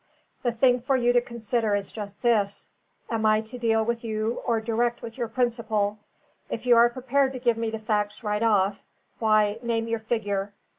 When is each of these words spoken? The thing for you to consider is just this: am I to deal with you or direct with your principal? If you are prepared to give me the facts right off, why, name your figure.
The 0.41 0.51
thing 0.51 0.81
for 0.81 0.97
you 0.97 1.13
to 1.13 1.21
consider 1.21 1.75
is 1.75 1.91
just 1.91 2.19
this: 2.23 2.69
am 3.07 3.23
I 3.23 3.41
to 3.41 3.59
deal 3.59 3.85
with 3.85 4.03
you 4.03 4.41
or 4.47 4.59
direct 4.59 5.03
with 5.03 5.15
your 5.15 5.27
principal? 5.27 5.99
If 6.49 6.65
you 6.65 6.75
are 6.75 6.89
prepared 6.89 7.33
to 7.33 7.39
give 7.39 7.55
me 7.57 7.69
the 7.69 7.77
facts 7.77 8.23
right 8.23 8.41
off, 8.41 8.83
why, 9.19 9.59
name 9.61 9.87
your 9.87 9.99
figure. 9.99 10.53